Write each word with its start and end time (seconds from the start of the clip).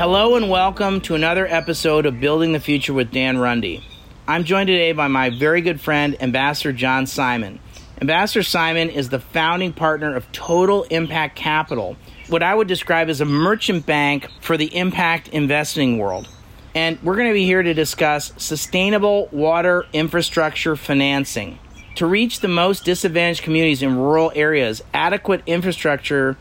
Hello 0.00 0.34
and 0.34 0.48
welcome 0.48 1.02
to 1.02 1.14
another 1.14 1.46
episode 1.46 2.06
of 2.06 2.20
Building 2.20 2.52
the 2.52 2.58
Future 2.58 2.94
with 2.94 3.10
Dan 3.10 3.36
Runde. 3.36 3.82
I'm 4.26 4.44
joined 4.44 4.68
today 4.68 4.92
by 4.92 5.08
my 5.08 5.28
very 5.28 5.60
good 5.60 5.78
friend, 5.78 6.16
Ambassador 6.22 6.72
John 6.72 7.06
Simon. 7.06 7.60
Ambassador 8.00 8.42
Simon 8.42 8.88
is 8.88 9.10
the 9.10 9.20
founding 9.20 9.74
partner 9.74 10.16
of 10.16 10.32
Total 10.32 10.84
Impact 10.84 11.36
Capital, 11.36 11.96
what 12.30 12.42
I 12.42 12.54
would 12.54 12.66
describe 12.66 13.10
as 13.10 13.20
a 13.20 13.26
merchant 13.26 13.84
bank 13.84 14.26
for 14.40 14.56
the 14.56 14.74
impact 14.74 15.28
investing 15.28 15.98
world. 15.98 16.26
And 16.74 16.98
we're 17.02 17.16
going 17.16 17.28
to 17.28 17.34
be 17.34 17.44
here 17.44 17.62
to 17.62 17.74
discuss 17.74 18.32
sustainable 18.38 19.28
water 19.30 19.84
infrastructure 19.92 20.76
financing. 20.76 21.58
To 21.96 22.06
reach 22.06 22.40
the 22.40 22.48
most 22.48 22.86
disadvantaged 22.86 23.42
communities 23.42 23.82
in 23.82 23.98
rural 23.98 24.32
areas, 24.34 24.82
adequate 24.94 25.42
infrastructure 25.44 26.38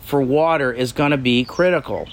for 0.00 0.22
water 0.22 0.72
is 0.72 0.92
going 0.92 1.10
to 1.10 1.18
be 1.18 1.44
critical. 1.44 2.08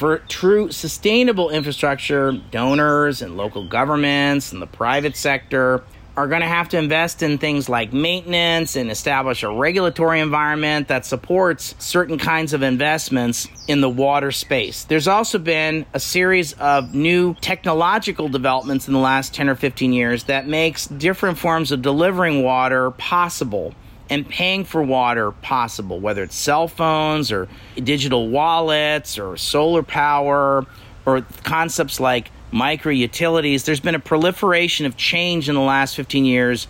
For 0.00 0.16
true 0.16 0.70
sustainable 0.70 1.50
infrastructure, 1.50 2.32
donors 2.32 3.20
and 3.20 3.36
local 3.36 3.68
governments 3.68 4.50
and 4.50 4.62
the 4.62 4.66
private 4.66 5.14
sector 5.14 5.82
are 6.16 6.26
going 6.26 6.40
to 6.40 6.46
have 6.46 6.70
to 6.70 6.78
invest 6.78 7.22
in 7.22 7.36
things 7.36 7.68
like 7.68 7.92
maintenance 7.92 8.76
and 8.76 8.90
establish 8.90 9.42
a 9.42 9.50
regulatory 9.50 10.20
environment 10.20 10.88
that 10.88 11.04
supports 11.04 11.74
certain 11.78 12.16
kinds 12.16 12.54
of 12.54 12.62
investments 12.62 13.46
in 13.68 13.82
the 13.82 13.90
water 13.90 14.32
space. 14.32 14.84
There's 14.84 15.06
also 15.06 15.38
been 15.38 15.84
a 15.92 16.00
series 16.00 16.54
of 16.54 16.94
new 16.94 17.34
technological 17.42 18.30
developments 18.30 18.88
in 18.88 18.94
the 18.94 19.00
last 19.00 19.34
10 19.34 19.50
or 19.50 19.54
15 19.54 19.92
years 19.92 20.24
that 20.24 20.48
makes 20.48 20.86
different 20.86 21.36
forms 21.36 21.72
of 21.72 21.82
delivering 21.82 22.42
water 22.42 22.90
possible 22.92 23.74
and 24.10 24.28
paying 24.28 24.64
for 24.64 24.82
water 24.82 25.30
possible, 25.30 26.00
whether 26.00 26.24
it's 26.24 26.34
cell 26.34 26.66
phones 26.66 27.30
or 27.30 27.48
digital 27.76 28.28
wallets 28.28 29.18
or 29.18 29.36
solar 29.36 29.84
power 29.84 30.66
or 31.06 31.22
concepts 31.44 32.00
like 32.00 32.30
micro 32.50 32.92
utilities. 32.92 33.64
There's 33.64 33.80
been 33.80 33.94
a 33.94 34.00
proliferation 34.00 34.84
of 34.84 34.96
change 34.96 35.48
in 35.48 35.54
the 35.54 35.60
last 35.60 35.94
15 35.94 36.24
years 36.24 36.66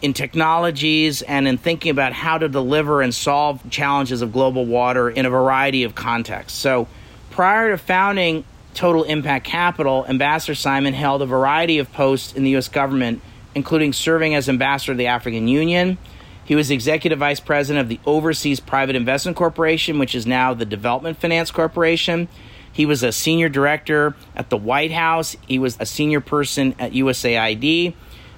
in 0.00 0.12
technologies 0.12 1.22
and 1.22 1.48
in 1.48 1.58
thinking 1.58 1.90
about 1.90 2.12
how 2.12 2.38
to 2.38 2.48
deliver 2.48 3.02
and 3.02 3.12
solve 3.12 3.68
challenges 3.68 4.22
of 4.22 4.32
global 4.32 4.64
water 4.64 5.10
in 5.10 5.26
a 5.26 5.30
variety 5.30 5.82
of 5.82 5.96
contexts. 5.96 6.56
So, 6.56 6.86
prior 7.30 7.70
to 7.70 7.78
founding 7.78 8.44
Total 8.74 9.02
Impact 9.04 9.44
Capital, 9.44 10.06
Ambassador 10.06 10.54
Simon 10.54 10.94
held 10.94 11.22
a 11.22 11.26
variety 11.26 11.78
of 11.78 11.92
posts 11.92 12.34
in 12.34 12.44
the 12.44 12.50
U.S. 12.50 12.68
government, 12.68 13.22
including 13.54 13.92
serving 13.92 14.34
as 14.34 14.48
ambassador 14.48 14.92
to 14.92 14.98
the 14.98 15.06
African 15.06 15.48
Union 15.48 15.98
he 16.46 16.54
was 16.54 16.70
executive 16.70 17.18
vice 17.18 17.40
president 17.40 17.82
of 17.82 17.88
the 17.88 17.98
Overseas 18.06 18.60
Private 18.60 18.94
Investment 18.94 19.36
Corporation, 19.36 19.98
which 19.98 20.14
is 20.14 20.26
now 20.26 20.54
the 20.54 20.64
Development 20.64 21.18
Finance 21.18 21.50
Corporation. 21.50 22.28
He 22.72 22.86
was 22.86 23.02
a 23.02 23.10
senior 23.10 23.48
director 23.48 24.14
at 24.36 24.48
the 24.48 24.56
White 24.56 24.92
House. 24.92 25.36
He 25.48 25.58
was 25.58 25.76
a 25.80 25.86
senior 25.86 26.20
person 26.20 26.76
at 26.78 26.92
USAID. 26.92 27.94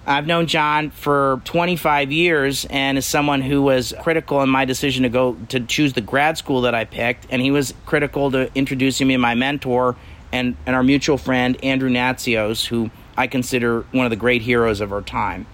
I've 0.06 0.26
known 0.26 0.46
John 0.46 0.88
for 0.88 1.42
25 1.44 2.10
years 2.10 2.64
and 2.70 2.96
is 2.96 3.04
someone 3.04 3.42
who 3.42 3.60
was 3.60 3.92
critical 4.00 4.40
in 4.40 4.48
my 4.48 4.64
decision 4.64 5.02
to 5.02 5.10
go 5.10 5.34
to 5.50 5.60
choose 5.60 5.92
the 5.92 6.00
grad 6.00 6.38
school 6.38 6.62
that 6.62 6.74
I 6.74 6.86
picked. 6.86 7.26
And 7.28 7.42
he 7.42 7.50
was 7.50 7.74
critical 7.84 8.30
to 8.30 8.50
introducing 8.54 9.06
me 9.06 9.14
to 9.14 9.18
my 9.18 9.34
mentor 9.34 9.96
and, 10.32 10.56
and 10.64 10.74
our 10.74 10.82
mutual 10.82 11.18
friend, 11.18 11.62
Andrew 11.62 11.90
Natsios, 11.90 12.64
who 12.64 12.90
I 13.18 13.26
consider 13.26 13.82
one 13.92 14.06
of 14.06 14.10
the 14.10 14.16
great 14.16 14.40
heroes 14.40 14.80
of 14.80 14.94
our 14.94 15.02
time. 15.02 15.46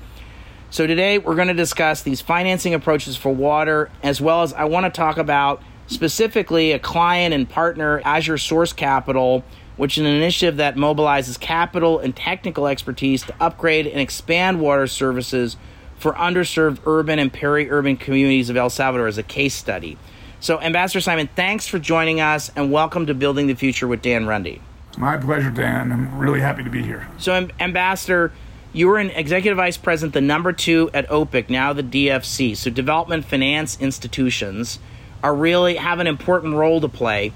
So 0.75 0.89
today 0.89 1.19
we're 1.19 1.37
going 1.37 1.47
to 1.47 1.55
discuss 1.55 2.03
these 2.03 2.21
financing 2.21 2.75
approaches 2.75 3.17
for 3.17 3.33
water, 3.33 3.93
as 4.03 4.21
well 4.21 4.43
as 4.43 4.53
I 4.53 4.65
want 4.65 4.87
to 4.87 4.91
talk 4.91 5.19
about 5.19 5.63
specifically 5.87 6.73
a 6.73 6.81
client 6.81 7.33
and 7.33 7.49
partner, 7.49 8.03
Azure 8.05 8.39
Source 8.39 8.73
Capital, 8.73 9.45
which 9.77 9.97
is 9.97 10.01
an 10.01 10.11
initiative 10.11 10.57
that 10.57 10.75
mobilizes 10.75 11.39
capital 11.39 12.01
and 12.01 12.17
technical 12.17 12.67
expertise 12.67 13.23
to 13.23 13.35
upgrade 13.39 13.87
and 13.87 14.01
expand 14.01 14.61
water 14.61 14.89
services 14.89 15.57
for 15.97 16.13
underserved 16.15 16.81
urban 16.87 17.21
and 17.21 17.33
peri-urban 17.33 17.97
communities 17.97 18.51
of 18.51 18.57
El 18.57 18.69
Salvador 18.69 19.07
as 19.07 19.17
a 19.17 19.23
case 19.23 19.55
study. 19.55 19.97
So, 20.41 20.61
Ambassador 20.61 21.01
Simon, 21.01 21.29
thanks 21.37 21.69
for 21.69 21.79
joining 21.79 22.21
us 22.21 22.51
and 22.57 22.73
welcome 22.73 23.07
to 23.07 23.15
Building 23.15 23.47
the 23.47 23.55
Future 23.55 23.87
with 23.87 24.03
Dan 24.03 24.27
Runde. 24.27 24.59
My 24.99 25.19
pleasure, 25.19 25.51
Dan. 25.51 25.93
I'm 25.93 26.19
really 26.19 26.41
happy 26.41 26.65
to 26.65 26.71
be 26.71 26.83
here. 26.83 27.07
So, 27.19 27.49
Ambassador, 27.61 28.33
you 28.75 28.89
were 28.89 28.99
an 28.99 29.11
executive 29.11 29.57
vice 29.57 29.77
president, 29.77 30.13
the 30.13 30.21
number 30.21 30.53
two 30.53 30.91
at 30.93 31.09
OPIC, 31.09 31.49
now 31.49 31.73
the 31.73 31.83
DFC. 31.83 32.57
So 32.57 32.71
development 32.71 33.25
finance 33.25 33.81
institutions 33.81 34.81
are 35.23 35.35
really 35.35 35.77
have 35.77 36.01
an 36.01 36.09
important 36.09 36.55
role 36.55 36.81
to 36.81 36.89
play. 36.89 37.33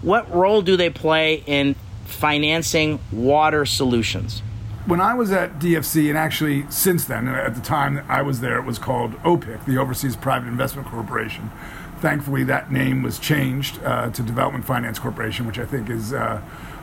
What 0.00 0.34
role 0.34 0.62
do 0.62 0.76
they 0.76 0.90
play 0.90 1.44
in 1.46 1.76
financing 2.06 2.98
water 3.12 3.66
solutions? 3.66 4.40
When 4.86 5.02
I 5.02 5.12
was 5.12 5.30
at 5.30 5.58
DFC, 5.58 6.08
and 6.08 6.16
actually 6.16 6.64
since 6.70 7.04
then, 7.04 7.28
at 7.28 7.54
the 7.54 7.60
time 7.60 8.02
I 8.08 8.22
was 8.22 8.40
there, 8.40 8.58
it 8.58 8.64
was 8.64 8.78
called 8.78 9.12
OPIC, 9.22 9.66
the 9.66 9.76
Overseas 9.76 10.16
Private 10.16 10.48
Investment 10.48 10.88
Corporation. 10.88 11.50
Thankfully, 12.00 12.44
that 12.44 12.72
name 12.72 13.02
was 13.02 13.18
changed 13.18 13.78
uh, 13.84 14.08
to 14.10 14.22
Development 14.22 14.64
Finance 14.64 14.98
Corporation, 14.98 15.46
which 15.46 15.58
I 15.58 15.66
think 15.66 15.90
is 15.90 16.14
uh, 16.14 16.40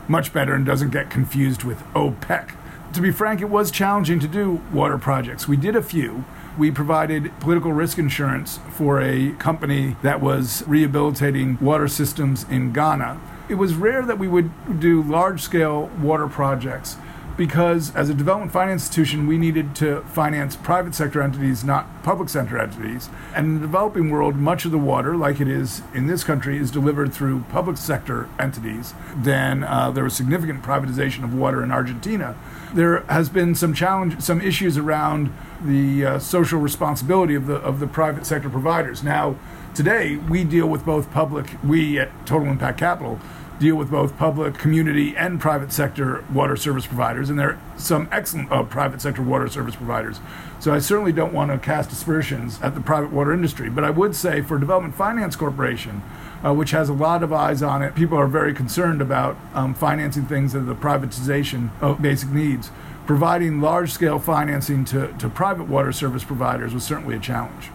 much 0.07 0.31
better 0.31 0.53
and 0.53 0.63
doesn't 0.63 0.91
get 0.91 1.09
confused 1.09 1.63
with 1.63 1.81
OPEC 1.95 2.51
to 2.95 3.01
be 3.01 3.11
frank, 3.11 3.41
it 3.41 3.50
was 3.50 3.72
challenging 3.72 4.19
to 4.22 4.28
do 4.28 4.61
water 4.72 4.97
projects. 4.97 5.47
We 5.47 5.57
did 5.57 5.75
a 5.75 5.83
few. 5.83 6.23
We 6.57 6.72
provided 6.72 7.38
political 7.39 7.73
risk 7.73 7.97
insurance 7.97 8.59
for 8.72 9.01
a 9.01 9.31
company 9.33 9.97
that 10.01 10.22
was 10.22 10.63
rehabilitating 10.66 11.57
water 11.59 11.89
systems 11.89 12.45
in 12.50 12.72
Ghana. 12.72 13.19
It 13.50 13.55
was 13.55 13.75
rare 13.75 14.05
that 14.05 14.17
we 14.17 14.29
would 14.29 14.79
do 14.79 15.03
large 15.03 15.41
scale 15.41 15.88
water 16.00 16.28
projects 16.28 16.95
because 17.38 17.94
as 17.96 18.09
a 18.09 18.13
development 18.13 18.51
finance 18.51 18.84
institution, 18.84 19.28
we 19.28 19.38
needed 19.38 19.75
to 19.75 20.01
finance 20.03 20.56
private 20.56 20.96
sector 20.96 21.22
entities, 21.22 21.63
not 21.63 22.03
public 22.03 22.29
sector 22.29 22.57
entities. 22.57 23.09
And 23.35 23.47
in 23.47 23.56
the 23.56 23.62
developing 23.62 24.09
world, 24.09 24.35
much 24.35 24.66
of 24.66 24.72
the 24.72 24.78
water, 24.78 25.18
like 25.18 25.41
it 25.41 25.47
is 25.47 25.81
in 25.94 26.07
this 26.07 26.23
country, 26.23 26.57
is 26.57 26.72
delivered 26.72 27.13
through 27.13 27.41
public 27.50 27.78
sector 27.78 28.29
entities. 28.40 28.94
Then 29.18 29.63
uh, 29.63 29.91
there 29.91 30.03
was 30.03 30.16
significant 30.16 30.63
privatization 30.63 31.23
of 31.23 31.34
water 31.34 31.63
in 31.63 31.72
Argentina. 31.72 32.38
There 32.73 33.01
has 33.01 33.29
been 33.29 33.56
some 33.56 33.73
challenge, 33.73 34.22
some 34.22 34.41
issues 34.41 34.78
around 34.78 35.34
the 35.62 36.06
uh, 36.06 36.19
social 36.19 36.59
responsibility 36.59 37.35
of 37.35 37.47
the 37.47 37.56
of 37.56 37.79
the 37.79 37.88
private 37.88 38.25
sector 38.25 38.50
providers. 38.50 39.03
Now, 39.03 39.35
today 39.73 40.17
we 40.17 40.44
deal 40.44 40.67
with 40.67 40.85
both 40.85 41.12
public. 41.12 41.47
We 41.63 42.00
at 42.00 42.25
Total 42.25 42.47
Impact 42.47 42.78
Capital 42.78 43.19
deal 43.59 43.75
with 43.75 43.89
both 43.89 44.17
public, 44.17 44.55
community, 44.55 45.16
and 45.16 45.39
private 45.39 45.71
sector 45.71 46.23
water 46.33 46.55
service 46.55 46.85
providers, 46.85 47.29
and 47.29 47.39
there 47.39 47.51
are 47.51 47.61
some 47.77 48.07
excellent 48.11 48.51
uh, 48.51 48.63
private 48.63 49.01
sector 49.01 49.21
water 49.21 49.47
service 49.47 49.75
providers. 49.75 50.19
So 50.59 50.73
I 50.73 50.79
certainly 50.79 51.11
don't 51.11 51.33
want 51.33 51.51
to 51.51 51.57
cast 51.57 51.91
aspersions 51.91 52.61
at 52.61 52.75
the 52.75 52.81
private 52.81 53.11
water 53.11 53.33
industry, 53.33 53.69
but 53.69 53.83
I 53.83 53.89
would 53.89 54.16
say 54.16 54.41
for 54.41 54.57
Development 54.57 54.95
Finance 54.95 55.35
Corporation, 55.35 56.01
uh, 56.43 56.53
which 56.53 56.71
has 56.71 56.89
a 56.89 56.93
lot 56.93 57.23
of 57.23 57.31
eyes 57.31 57.63
on 57.63 57.81
it, 57.81 57.95
people 57.95 58.17
are 58.17 58.27
very 58.27 58.53
concerned 58.53 59.01
about 59.01 59.38
um, 59.53 59.73
financing 59.73 60.25
things 60.25 60.53
of 60.53 60.66
the 60.66 60.75
privatization 60.75 61.69
of 61.81 62.02
basic 62.02 62.29
needs. 62.29 62.72
Providing 63.05 63.61
large 63.61 63.91
scale 63.91 64.19
financing 64.19 64.84
to, 64.85 65.13
to 65.19 65.29
private 65.29 65.67
water 65.67 65.91
service 65.91 66.23
providers 66.23 66.73
was 66.73 66.84
certainly 66.84 67.16
a 67.16 67.19
challenge. 67.19 67.69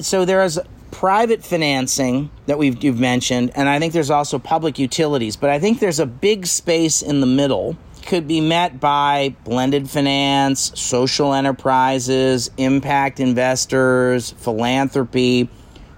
So 0.00 0.24
there 0.24 0.42
is 0.44 0.60
private 0.94 1.44
financing 1.44 2.30
that 2.46 2.56
we've 2.56 2.82
you've 2.82 3.00
mentioned, 3.00 3.50
and 3.56 3.68
I 3.68 3.80
think 3.80 3.92
there's 3.92 4.10
also 4.10 4.38
public 4.38 4.78
utilities. 4.78 5.34
But 5.34 5.50
I 5.50 5.58
think 5.58 5.80
there's 5.80 5.98
a 5.98 6.06
big 6.06 6.46
space 6.46 7.02
in 7.02 7.20
the 7.20 7.26
middle. 7.26 7.76
Could 8.06 8.28
be 8.28 8.40
met 8.40 8.78
by 8.78 9.34
blended 9.42 9.90
finance, 9.90 10.70
social 10.80 11.34
enterprises, 11.34 12.48
impact 12.58 13.18
investors, 13.18 14.30
philanthropy. 14.38 15.48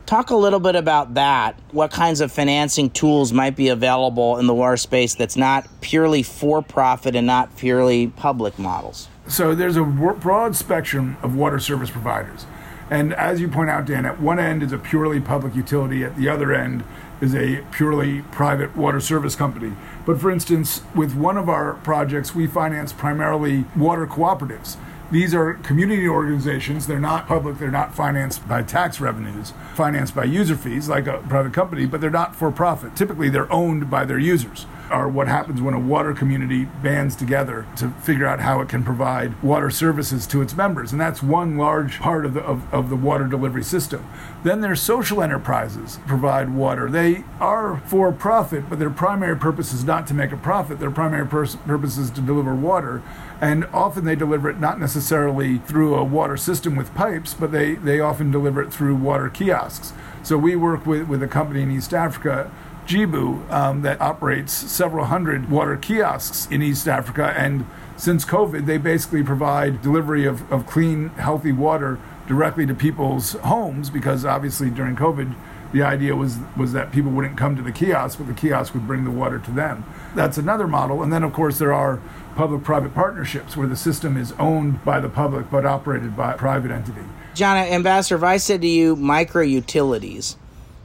Talk 0.07 0.31
a 0.31 0.37
little 0.37 0.61
bit 0.61 0.77
about 0.77 1.15
that. 1.15 1.61
What 1.73 1.91
kinds 1.91 2.23
of 2.23 2.33
financing 2.33 2.89
tools 2.89 3.35
might 3.35 3.55
be 3.55 3.69
available 3.69 4.39
in 4.39 4.47
the 4.47 4.55
water 4.55 4.79
space 4.79 5.15
that's 5.15 5.37
not 5.37 5.69
purely 5.83 6.23
for 6.23 6.63
profit 6.63 7.15
and 7.15 7.27
not 7.27 7.55
purely 7.57 8.07
public 8.07 8.59
models? 8.59 9.09
So 9.29 9.55
there's 9.55 9.77
a 9.77 9.85
broad 9.85 10.57
spectrum 10.57 11.19
of 11.23 11.37
water 11.37 11.59
service 11.59 11.91
providers. 11.91 12.47
And 12.91 13.13
as 13.15 13.41
you 13.41 13.49
point 13.49 13.71
out, 13.71 13.87
Dan, 13.87 14.07
at 14.07 14.21
one 14.21 14.39
end 14.39 14.63
is 14.63 14.73
a 14.73 14.79
purely 14.79 15.21
public 15.21 15.55
utility, 15.55 16.05
at 16.05 16.17
the 16.17 16.29
other 16.29 16.55
end 16.55 16.85
is 17.21 17.35
a 17.35 17.65
purely 17.73 18.23
private 18.31 18.77
water 18.77 19.01
service 19.01 19.35
company. 19.35 19.73
But 20.05 20.21
for 20.21 20.31
instance, 20.31 20.83
with 20.95 21.15
one 21.15 21.37
of 21.37 21.49
our 21.49 21.75
projects, 21.75 22.35
we 22.35 22.47
finance 22.47 22.93
primarily 22.93 23.65
water 23.75 24.07
cooperatives. 24.07 24.77
These 25.11 25.35
are 25.35 25.55
community 25.55 26.09
organizations. 26.09 26.87
They're 26.87 26.99
not 27.01 27.27
public. 27.27 27.59
They're 27.59 27.71
not 27.71 27.95
financed 27.95 28.47
by 28.49 28.63
tax 28.63 29.01
revenues, 29.01 29.53
financed 29.75 30.15
by 30.15 30.25
user 30.25 30.57
fees 30.57 30.89
like 30.89 31.07
a 31.07 31.19
private 31.29 31.53
company, 31.53 31.87
but 31.87 32.01
they're 32.01 32.11
not 32.11 32.35
for 32.35 32.51
profit. 32.51 32.97
Typically, 32.97 33.29
they're 33.29 33.51
owned 33.53 33.89
by 33.89 34.05
their 34.05 34.19
users 34.19 34.67
are 34.91 35.09
what 35.09 35.29
happens 35.29 35.61
when 35.61 35.75
a 35.75 35.81
water 35.81 36.13
community 36.13 36.65
bands 36.83 37.17
together 37.17 37.67
to 37.77 37.91
figure 37.91 38.27
out 38.27 38.41
how 38.41 38.61
it 38.61 38.69
can 38.69 38.85
provide 38.85 39.43
water 39.43 39.71
services 39.71 40.27
to 40.27 40.43
its 40.43 40.57
members. 40.57 40.93
And 40.93 41.01
that's 41.01 41.23
one 41.23 41.57
large 41.57 41.99
part 41.99 42.25
of 42.25 42.35
the, 42.35 42.43
of, 42.43 42.73
of 42.73 42.91
the 42.91 42.97
water 42.97 43.27
delivery 43.27 43.65
system. 43.65 44.07
Then 44.45 44.61
there's 44.61 44.81
social 44.81 45.23
enterprises 45.23 45.99
provide 46.07 46.55
water. 46.55 46.91
They 46.91 47.25
are 47.41 47.79
for 47.87 48.13
profit, 48.13 48.69
but 48.69 48.79
their 48.79 48.91
primary 48.91 49.37
purpose 49.37 49.73
is 49.73 49.85
not 49.85 50.07
to 50.09 50.15
make 50.15 50.33
a 50.33 50.37
profit. 50.37 50.79
Their 50.79 50.91
primary 50.91 51.27
purpose 51.27 51.99
is 51.99 52.11
to 52.11 52.21
deliver 52.21 52.55
water. 52.55 53.03
And 53.41 53.67
often 53.67 54.05
they 54.05 54.17
deliver 54.17 54.49
it 54.49 54.61
not 54.61 54.81
necessarily 54.81 55.59
through 55.59 55.95
a 55.95 56.05
water 56.05 56.37
system 56.37 56.77
with 56.77 56.95
pipes, 56.95 57.35
but 57.35 57.53
they, 57.53 57.75
they 57.75 58.01
often 58.01 58.31
deliver 58.31 58.63
it 58.63 58.73
through 58.73 58.97
water 58.97 59.29
kiosks. 59.29 59.93
So 60.23 60.37
we 60.39 60.57
work 60.57 60.87
with, 60.87 61.07
with 61.07 61.23
a 61.23 61.29
company 61.29 61.63
in 61.63 61.71
East 61.71 61.93
Africa 61.93 62.51
Jibu 62.87 63.51
um, 63.51 63.83
that 63.83 64.01
operates 64.01 64.53
several 64.53 65.07
hundred 65.07 65.51
water 65.51 65.77
kiosks 65.77 66.47
in 66.51 66.63
East 66.63 66.87
Africa. 66.87 67.35
And 67.37 67.67
since 67.97 68.25
COVID, 68.25 68.67
they 68.67 68.79
basically 68.79 69.23
provide 69.23 69.83
delivery 69.83 70.25
of, 70.25 70.51
of 70.53 70.67
clean, 70.67 71.09
healthy 71.11 71.53
water 71.53 71.99
directly 72.29 72.67
to 72.67 72.75
people's 72.75 73.33
homes 73.33 73.91
because 73.91 74.25
obviously 74.25 74.71
during 74.71 74.97
COVID, 74.97 75.35
the 75.73 75.83
idea 75.83 76.15
was 76.15 76.39
was 76.57 76.73
that 76.73 76.93
people 76.93 77.11
wouldn't 77.11 77.37
come 77.37 77.57
to 77.57 77.63
the 77.63 77.73
kiosk, 77.73 78.19
but 78.19 78.29
the 78.29 78.35
kiosk 78.35 78.73
would 78.75 78.87
bring 78.87 79.05
the 79.05 79.11
water 79.11 79.39
to 79.41 79.51
them. 79.51 79.85
That's 80.15 80.39
another 80.39 80.69
model. 80.69 81.03
And 81.03 81.13
then, 81.13 81.25
of 81.25 81.33
course, 81.33 81.59
there 81.59 81.73
are 81.73 82.01
public-private 82.37 82.95
partnerships 82.95 83.57
where 83.57 83.67
the 83.67 83.77
system 83.77 84.17
is 84.17 84.33
owned 84.39 84.85
by 84.85 85.01
the 85.01 85.09
public 85.09 85.51
but 85.51 85.67
operated 85.67 86.17
by 86.17 86.35
a 86.35 86.37
private 86.37 86.71
entity. 86.71 87.03
John, 87.35 87.57
Ambassador, 87.57 88.17
if 88.17 88.23
I 88.23 88.37
said 88.37 88.63
to 88.63 88.69
you 88.69 88.95
micro 88.95 89.43
utilities, 89.43 90.37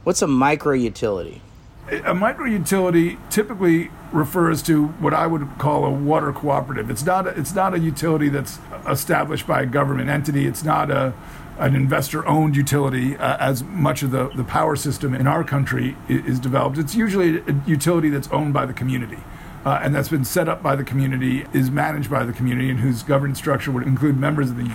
what's 0.04 0.20
a 0.20 0.26
micro 0.26 0.72
utility? 0.72 1.42
A 1.90 2.14
micro 2.14 2.46
utility 2.46 3.18
typically 3.28 3.90
refers 4.12 4.62
to 4.62 4.86
what 4.86 5.12
I 5.14 5.26
would 5.26 5.48
call 5.58 5.84
a 5.84 5.90
water 5.90 6.32
cooperative. 6.32 6.90
It's 6.90 7.04
not 7.04 7.26
a, 7.26 7.30
it's 7.30 7.54
not 7.54 7.74
a 7.74 7.78
utility 7.78 8.28
that's 8.28 8.58
established 8.88 9.46
by 9.46 9.62
a 9.62 9.66
government 9.66 10.08
entity. 10.08 10.46
It's 10.46 10.64
not 10.64 10.90
a 10.90 11.14
an 11.58 11.76
investor 11.76 12.26
owned 12.26 12.56
utility 12.56 13.14
uh, 13.16 13.36
as 13.38 13.62
much 13.62 14.02
of 14.02 14.10
the, 14.10 14.28
the 14.30 14.42
power 14.42 14.74
system 14.74 15.14
in 15.14 15.26
our 15.26 15.44
country 15.44 15.96
is, 16.08 16.24
is 16.24 16.40
developed. 16.40 16.78
It's 16.78 16.94
usually 16.94 17.38
a 17.38 17.62
utility 17.66 18.08
that's 18.08 18.28
owned 18.28 18.54
by 18.54 18.64
the 18.64 18.72
community 18.72 19.18
uh, 19.64 19.80
and 19.82 19.94
that's 19.94 20.08
been 20.08 20.24
set 20.24 20.48
up 20.48 20.62
by 20.62 20.74
the 20.74 20.84
community, 20.84 21.46
is 21.52 21.70
managed 21.70 22.10
by 22.10 22.24
the 22.24 22.32
community, 22.32 22.70
and 22.70 22.80
whose 22.80 23.02
governance 23.02 23.38
structure 23.38 23.70
would 23.70 23.84
include 23.84 24.18
members 24.18 24.50
of 24.50 24.56
the 24.56 24.70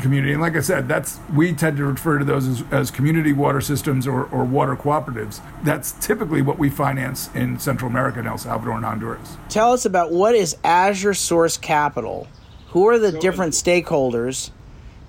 community. 0.00 0.32
And 0.32 0.42
like 0.42 0.56
I 0.56 0.60
said, 0.60 0.88
that's 0.88 1.20
we 1.34 1.52
tend 1.52 1.76
to 1.78 1.84
refer 1.84 2.18
to 2.18 2.24
those 2.24 2.46
as, 2.46 2.64
as 2.70 2.90
community 2.90 3.32
water 3.32 3.60
systems 3.60 4.06
or, 4.06 4.24
or 4.24 4.44
water 4.44 4.76
cooperatives. 4.76 5.40
That's 5.62 5.92
typically 5.92 6.42
what 6.42 6.58
we 6.58 6.68
finance 6.68 7.30
in 7.34 7.58
Central 7.58 7.90
America 7.90 8.18
and 8.18 8.28
El 8.28 8.38
Salvador 8.38 8.76
and 8.76 8.84
Honduras. 8.84 9.36
Tell 9.48 9.72
us 9.72 9.84
about 9.84 10.12
what 10.12 10.34
is 10.34 10.56
Azure 10.64 11.14
Source 11.14 11.56
Capital? 11.56 12.28
Who 12.70 12.88
are 12.88 12.98
the 12.98 13.12
different 13.12 13.54
stakeholders, 13.54 14.50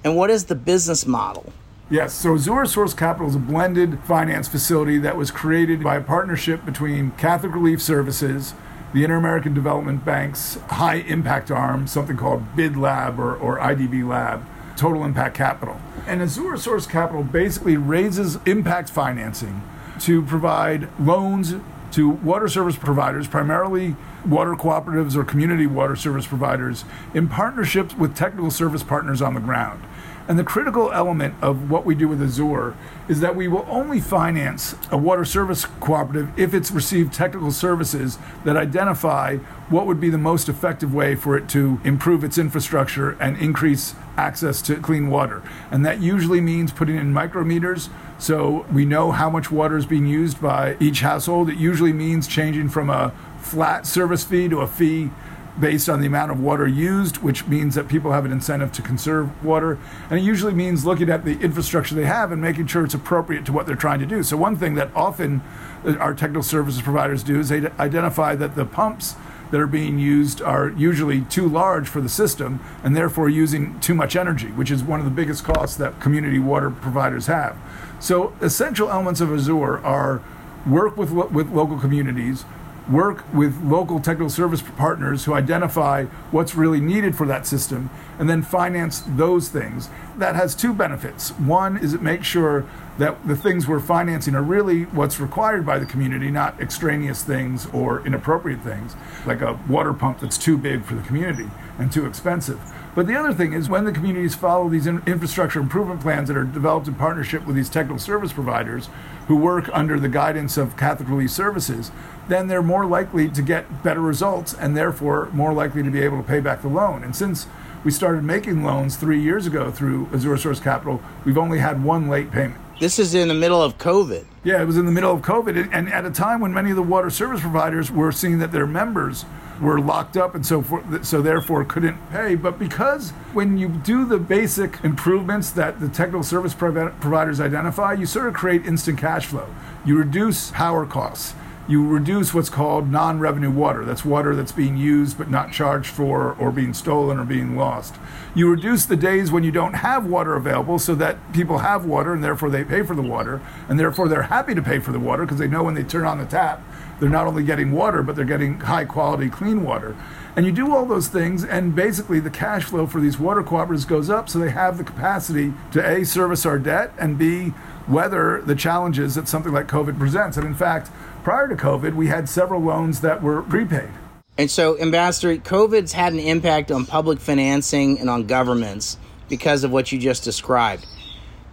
and 0.03 0.15
what 0.15 0.29
is 0.29 0.45
the 0.45 0.55
business 0.55 1.05
model? 1.05 1.51
Yes, 1.89 2.13
so 2.13 2.35
Azure 2.35 2.65
Source 2.65 2.93
Capital 2.93 3.27
is 3.27 3.35
a 3.35 3.39
blended 3.39 3.99
finance 4.03 4.47
facility 4.47 4.97
that 4.99 5.17
was 5.17 5.31
created 5.31 5.83
by 5.83 5.95
a 5.95 6.01
partnership 6.01 6.65
between 6.65 7.11
Catholic 7.11 7.53
Relief 7.53 7.81
Services, 7.81 8.53
the 8.97 9.03
Inter 9.03 9.17
American 9.17 9.53
Development 9.53 10.03
Bank's 10.03 10.55
high 10.69 10.95
impact 10.95 11.51
arm, 11.51 11.85
something 11.85 12.17
called 12.17 12.55
BID 12.55 12.75
Lab 12.75 13.19
or, 13.19 13.35
or 13.35 13.59
IDB 13.59 14.03
Lab, 14.07 14.43
Total 14.75 15.03
Impact 15.03 15.37
Capital. 15.37 15.79
And 16.07 16.19
Azure 16.19 16.57
Source 16.57 16.87
Capital 16.87 17.21
basically 17.21 17.77
raises 17.77 18.39
impact 18.47 18.89
financing 18.89 19.61
to 19.99 20.23
provide 20.23 20.89
loans 20.99 21.53
to 21.91 22.09
water 22.09 22.47
service 22.47 22.75
providers, 22.75 23.27
primarily 23.27 23.95
water 24.25 24.55
cooperatives 24.55 25.15
or 25.15 25.23
community 25.23 25.67
water 25.67 25.95
service 25.95 26.25
providers, 26.25 26.83
in 27.13 27.27
partnerships 27.27 27.95
with 27.95 28.15
technical 28.15 28.49
service 28.49 28.81
partners 28.81 29.21
on 29.21 29.35
the 29.35 29.39
ground. 29.39 29.83
And 30.27 30.37
the 30.37 30.43
critical 30.43 30.91
element 30.91 31.35
of 31.41 31.71
what 31.71 31.85
we 31.85 31.95
do 31.95 32.07
with 32.09 32.21
Azure 32.21 32.75
is 33.07 33.21
that 33.21 33.35
we 33.35 33.47
will 33.47 33.65
only 33.69 34.01
finance 34.01 34.75
a 34.91 34.97
water 34.97 35.23
service 35.23 35.65
cooperative 35.79 36.37
if 36.37 36.53
it's 36.53 36.69
received 36.69 37.13
technical 37.13 37.51
services 37.51 38.19
that 38.43 38.57
identify 38.57 39.37
what 39.69 39.85
would 39.85 40.01
be 40.01 40.09
the 40.09 40.17
most 40.17 40.49
effective 40.49 40.93
way 40.93 41.15
for 41.15 41.37
it 41.37 41.47
to 41.49 41.79
improve 41.85 42.25
its 42.25 42.37
infrastructure 42.37 43.11
and 43.21 43.37
increase 43.37 43.95
access 44.17 44.61
to 44.63 44.75
clean 44.75 45.09
water. 45.09 45.41
And 45.71 45.85
that 45.85 46.01
usually 46.01 46.41
means 46.41 46.73
putting 46.73 46.97
in 46.97 47.13
micrometers 47.13 47.89
so 48.19 48.65
we 48.71 48.83
know 48.83 49.11
how 49.11 49.29
much 49.29 49.51
water 49.51 49.77
is 49.77 49.85
being 49.85 50.07
used 50.07 50.41
by 50.41 50.75
each 50.79 51.01
household. 51.01 51.49
It 51.49 51.57
usually 51.57 51.93
means 51.93 52.27
changing 52.27 52.69
from 52.69 52.89
a 52.89 53.13
flat 53.39 53.85
service 53.85 54.23
fee 54.23 54.49
to 54.49 54.59
a 54.59 54.67
fee 54.67 55.11
based 55.59 55.89
on 55.89 55.99
the 55.99 56.07
amount 56.07 56.31
of 56.31 56.39
water 56.39 56.67
used, 56.67 57.17
which 57.17 57.47
means 57.47 57.75
that 57.75 57.87
people 57.87 58.11
have 58.11 58.25
an 58.25 58.31
incentive 58.31 58.71
to 58.73 58.81
conserve 58.81 59.43
water. 59.43 59.79
And 60.09 60.19
it 60.19 60.23
usually 60.23 60.53
means 60.53 60.85
looking 60.85 61.09
at 61.09 61.25
the 61.25 61.39
infrastructure 61.39 61.95
they 61.95 62.05
have 62.05 62.31
and 62.31 62.41
making 62.41 62.67
sure 62.67 62.83
it's 62.83 62.93
appropriate 62.93 63.45
to 63.45 63.53
what 63.53 63.65
they're 63.65 63.75
trying 63.75 63.99
to 63.99 64.05
do. 64.05 64.23
So, 64.23 64.37
one 64.37 64.55
thing 64.55 64.75
that 64.75 64.91
often 64.95 65.41
uh, 65.85 65.95
our 65.97 66.13
technical 66.13 66.43
services 66.43 66.81
providers 66.81 67.23
do 67.23 67.39
is 67.39 67.49
they 67.49 67.67
identify 67.79 68.35
that 68.35 68.55
the 68.55 68.65
pumps 68.65 69.15
that 69.51 69.59
are 69.59 69.67
being 69.67 69.97
used 69.97 70.41
are 70.41 70.69
usually 70.71 71.21
too 71.21 71.47
large 71.47 71.87
for 71.87 72.01
the 72.01 72.09
system 72.09 72.59
and 72.83 72.95
therefore 72.95 73.29
using 73.29 73.79
too 73.79 73.93
much 73.93 74.15
energy, 74.15 74.47
which 74.47 74.69
is 74.69 74.83
one 74.83 74.99
of 74.99 75.05
the 75.05 75.11
biggest 75.11 75.43
costs 75.43 75.77
that 75.77 75.99
community 76.01 76.39
water 76.39 76.69
providers 76.69 77.27
have. 77.27 77.57
So, 77.99 78.33
essential 78.41 78.89
elements 78.89 79.21
of 79.21 79.33
Azure 79.33 79.79
are 79.83 80.21
work 80.67 80.97
with, 80.97 81.11
with 81.11 81.49
local 81.49 81.79
communities, 81.79 82.45
work 82.89 83.23
with 83.33 83.61
local 83.63 83.99
technical 83.99 84.29
service 84.29 84.61
partners 84.61 85.25
who 85.25 85.33
identify 85.33 86.05
what's 86.31 86.55
really 86.55 86.79
needed 86.79 87.15
for 87.15 87.25
that 87.27 87.45
system 87.45 87.89
and 88.17 88.29
then 88.29 88.41
finance 88.41 89.03
those 89.07 89.49
things. 89.49 89.89
That 90.17 90.35
has 90.35 90.55
two 90.55 90.73
benefits. 90.73 91.31
One 91.31 91.77
is 91.77 91.93
it 91.93 92.01
makes 92.01 92.25
sure 92.25 92.65
that 92.97 93.27
the 93.27 93.35
things 93.35 93.67
we're 93.67 93.79
financing 93.79 94.33
are 94.35 94.41
really 94.41 94.83
what's 94.85 95.19
required 95.19 95.65
by 95.65 95.77
the 95.77 95.85
community, 95.85 96.31
not 96.31 96.59
extraneous 96.59 97.23
things 97.23 97.67
or 97.67 98.05
inappropriate 98.05 98.61
things, 98.61 98.95
like 99.25 99.41
a 99.41 99.59
water 99.67 99.93
pump 99.93 100.19
that's 100.19 100.37
too 100.37 100.57
big 100.57 100.83
for 100.83 100.95
the 100.95 101.03
community 101.03 101.49
and 101.77 101.91
too 101.91 102.05
expensive. 102.05 102.59
But 102.97 103.05
the 103.05 103.15
other 103.15 103.31
thing 103.31 103.53
is 103.53 103.69
when 103.69 103.85
the 103.85 103.91
communities 103.91 104.33
follow 104.33 104.69
these 104.69 104.87
in- 104.87 105.03
infrastructure 105.05 105.59
improvement 105.59 106.01
plans 106.01 106.29
that 106.29 106.35
are 106.35 106.43
developed 106.43 106.87
in 106.87 106.95
partnership 106.95 107.45
with 107.45 107.55
these 107.55 107.69
technical 107.69 107.99
service 107.99 108.33
providers 108.33 108.89
who 109.27 109.35
work 109.35 109.69
under 109.71 109.99
the 109.99 110.09
guidance 110.09 110.57
of 110.57 110.75
Catholic 110.77 111.07
Relief 111.07 111.29
Services, 111.29 111.91
then 112.27 112.47
they're 112.47 112.63
more 112.63 112.87
likely 112.87 113.29
to 113.29 113.43
get 113.43 113.83
better 113.83 114.01
results 114.01 114.51
and 114.51 114.75
therefore 114.75 115.29
more 115.31 115.53
likely 115.53 115.83
to 115.83 115.91
be 115.91 115.99
able 115.99 116.17
to 116.17 116.27
pay 116.27 116.39
back 116.39 116.63
the 116.63 116.69
loan. 116.69 117.03
And 117.03 117.15
since 117.15 117.45
we 117.83 117.91
started 117.91 118.23
making 118.23 118.63
loans 118.63 118.95
three 118.95 119.21
years 119.21 119.45
ago 119.45 119.69
through 119.69 120.09
Azure 120.11 120.37
Source 120.37 120.59
Capital, 120.59 120.99
we've 121.23 121.37
only 121.37 121.59
had 121.59 121.83
one 121.83 122.09
late 122.09 122.31
payment. 122.31 122.59
This 122.79 122.99
is 122.99 123.15
in 123.15 123.27
the 123.27 123.33
middle 123.33 123.59
of 123.59 123.79
COVID. 123.79 124.23
Yeah, 124.43 124.61
it 124.61 124.65
was 124.65 124.77
in 124.77 124.85
the 124.85 124.91
middle 124.91 125.11
of 125.11 125.23
COVID, 125.23 125.69
and 125.73 125.91
at 125.91 126.05
a 126.05 126.11
time 126.11 126.41
when 126.41 126.53
many 126.53 126.69
of 126.69 126.75
the 126.75 126.83
water 126.83 127.09
service 127.09 127.41
providers 127.41 127.89
were 127.89 128.11
seeing 128.11 128.37
that 128.37 128.51
their 128.51 128.67
members 128.67 129.25
were 129.59 129.79
locked 129.79 130.15
up 130.15 130.35
and 130.35 130.45
so 130.45 130.61
forth, 130.61 131.03
so 131.03 131.19
therefore 131.19 131.65
couldn't 131.65 131.97
pay. 132.11 132.35
But 132.35 132.59
because 132.59 133.09
when 133.33 133.57
you 133.57 133.69
do 133.69 134.05
the 134.05 134.19
basic 134.19 134.83
improvements 134.83 135.49
that 135.51 135.79
the 135.79 135.89
technical 135.89 136.21
service 136.21 136.53
providers 136.53 137.41
identify, 137.41 137.93
you 137.93 138.05
sort 138.05 138.27
of 138.27 138.35
create 138.35 138.67
instant 138.67 138.99
cash 138.99 139.25
flow. 139.25 139.47
You 139.83 139.97
reduce 139.97 140.51
power 140.51 140.85
costs 140.85 141.33
you 141.67 141.85
reduce 141.85 142.33
what's 142.33 142.49
called 142.49 142.89
non 142.89 143.19
revenue 143.19 143.51
water. 143.51 143.83
That's 143.83 144.05
water 144.05 144.35
that's 144.35 144.53
being 144.53 144.77
used 144.77 145.17
but 145.17 145.29
not 145.29 145.51
charged 145.51 145.89
for 145.89 146.33
or 146.39 146.51
being 146.51 146.73
stolen 146.73 147.19
or 147.19 147.25
being 147.25 147.57
lost. 147.57 147.95
You 148.33 148.49
reduce 148.49 148.85
the 148.85 148.95
days 148.95 149.31
when 149.31 149.43
you 149.43 149.51
don't 149.51 149.73
have 149.73 150.05
water 150.05 150.35
available 150.35 150.79
so 150.79 150.95
that 150.95 151.17
people 151.33 151.59
have 151.59 151.85
water 151.85 152.13
and 152.13 152.23
therefore 152.23 152.49
they 152.49 152.63
pay 152.63 152.83
for 152.83 152.95
the 152.95 153.01
water 153.01 153.41
and 153.67 153.77
therefore 153.77 154.07
they're 154.07 154.23
happy 154.23 154.55
to 154.55 154.61
pay 154.61 154.79
for 154.79 154.93
the 154.93 154.99
water 154.99 155.23
because 155.25 155.39
they 155.39 155.47
know 155.47 155.63
when 155.63 155.73
they 155.73 155.83
turn 155.83 156.05
on 156.05 156.19
the 156.19 156.25
tap, 156.25 156.61
they're 156.99 157.09
not 157.09 157.27
only 157.27 157.43
getting 157.43 157.71
water 157.73 158.01
but 158.01 158.15
they're 158.15 158.25
getting 158.25 158.59
high 158.61 158.85
quality 158.85 159.29
clean 159.29 159.63
water. 159.63 159.95
And 160.35 160.45
you 160.45 160.51
do 160.51 160.75
all 160.75 160.85
those 160.85 161.07
things, 161.07 161.43
and 161.43 161.75
basically 161.75 162.19
the 162.19 162.29
cash 162.29 162.65
flow 162.65 162.85
for 162.85 162.99
these 162.99 163.17
water 163.17 163.41
cooperatives 163.41 163.87
goes 163.87 164.09
up 164.09 164.29
so 164.29 164.39
they 164.39 164.51
have 164.51 164.77
the 164.77 164.83
capacity 164.83 165.53
to 165.71 165.87
A, 165.87 166.03
service 166.03 166.45
our 166.45 166.59
debt, 166.59 166.93
and 166.99 167.17
B, 167.17 167.53
weather 167.87 168.41
the 168.45 168.55
challenges 168.55 169.15
that 169.15 169.27
something 169.27 169.53
like 169.53 169.67
COVID 169.67 169.97
presents. 169.97 170.37
And 170.37 170.45
in 170.45 170.53
fact, 170.53 170.91
prior 171.23 171.47
to 171.47 171.55
COVID, 171.55 171.95
we 171.95 172.07
had 172.07 172.29
several 172.29 172.61
loans 172.61 173.01
that 173.01 173.23
were 173.23 173.41
prepaid. 173.41 173.89
And 174.37 174.51
so, 174.51 174.79
Ambassador, 174.79 175.35
COVID's 175.37 175.93
had 175.93 176.13
an 176.13 176.19
impact 176.19 176.71
on 176.71 176.85
public 176.85 177.19
financing 177.19 177.99
and 177.99 178.09
on 178.09 178.27
governments 178.27 178.97
because 179.29 179.63
of 179.63 179.71
what 179.71 179.91
you 179.91 179.97
just 179.97 180.23
described. 180.23 180.85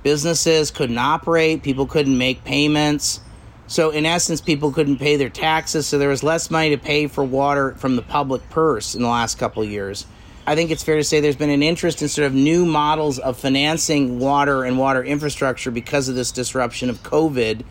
Businesses 0.02 0.71
couldn't 0.71 0.99
operate, 0.99 1.62
people 1.62 1.87
couldn't 1.87 2.19
make 2.19 2.45
payments. 2.45 3.21
So, 3.66 3.90
in 3.90 4.04
essence, 4.04 4.40
people 4.42 4.73
couldn't 4.73 4.99
pay 4.99 5.16
their 5.16 5.30
taxes, 5.30 5.87
so 5.87 5.99
there 5.99 6.11
was 6.11 6.23
less 6.23 6.50
money 6.50 6.71
to 6.71 6.76
pay 6.76 7.06
for 7.06 7.25
water 7.25 7.75
from 7.76 7.97
the 7.97 8.02
public 8.02 8.49
purse 8.50 8.94
in 8.94 9.02
the 9.02 9.09
last 9.09 9.38
couple 9.38 9.62
of 9.62 9.71
years. 9.71 10.06
I 10.47 10.54
think 10.54 10.71
it's 10.71 10.83
fair 10.83 10.97
to 10.97 11.04
say 11.04 11.21
there's 11.21 11.37
been 11.37 11.49
an 11.49 11.62
interest 11.62 12.02
in 12.02 12.09
sort 12.09 12.26
of 12.26 12.35
new 12.35 12.66
models 12.66 13.18
of 13.18 13.38
financing 13.38 14.18
water 14.18 14.64
and 14.64 14.78
water 14.78 15.02
infrastructure 15.02 15.71
because 15.71 16.11
of 16.11 16.14
this 16.14 16.30
disruption 16.33 16.90
of 16.90 17.02
COVID 17.02 17.64